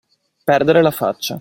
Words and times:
Perdere 0.51 0.81
la 0.81 0.89
faccia. 0.89 1.29